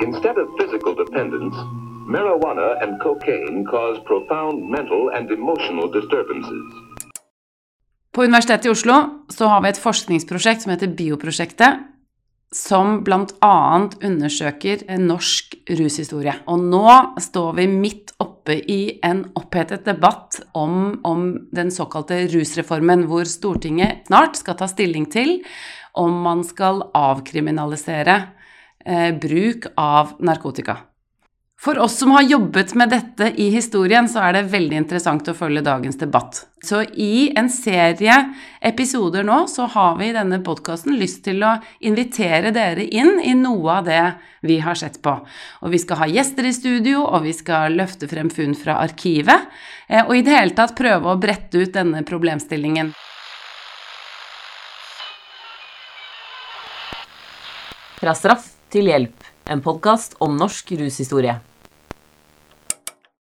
[0.00, 1.56] Instead of physical dependence,
[2.06, 6.64] marijuana and cocaine cause profound mental and emotional disturbances.
[8.12, 8.94] På Universitetet i Oslo
[9.28, 11.80] så har vi et forskningsprosjekt som heter Bioprosjektet,
[12.54, 13.54] som bl.a.
[14.02, 16.34] undersøker norsk rushistorie.
[16.46, 16.90] Og nå
[17.22, 24.06] står vi midt oppe i en opphetet debatt om, om den såkalte rusreformen, hvor Stortinget
[24.06, 25.40] snart skal ta stilling til
[25.94, 28.22] om man skal avkriminalisere
[28.86, 30.78] eh, bruk av narkotika.
[31.64, 35.36] For oss som har jobbet med dette i historien, så er det veldig interessant å
[35.38, 36.42] følge dagens debatt.
[36.60, 38.16] Så i en serie
[38.60, 43.32] episoder nå så har vi i denne podkasten lyst til å invitere dere inn i
[43.38, 44.02] noe av det
[44.44, 45.14] vi har sett på.
[45.62, 49.48] Og vi skal ha gjester i studio, og vi skal løfte frem funn fra arkivet.
[49.88, 52.92] eh, Og i det hele tatt prøve å brette ut denne problemstillingen.
[58.02, 61.36] Fra straff til hjelp, en podkast om norsk rushistorie.